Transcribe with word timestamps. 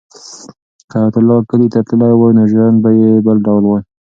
که 0.89 0.95
حیات 0.99 1.15
الله 1.19 1.37
کلي 1.49 1.67
ته 1.73 1.79
تللی 1.87 2.13
وای 2.17 2.33
نو 2.37 2.43
ژوند 2.51 2.77
به 2.83 2.89
یې 2.99 3.11
بل 3.25 3.37
ډول 3.45 3.63
و. 3.65 3.71